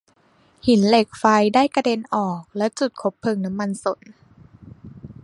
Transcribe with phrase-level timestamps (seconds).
[0.65, 1.23] หินเหล็กไฟ
[1.55, 3.99] ได้กระเด็นออกและจุดคบเพลิงน้ำมันสน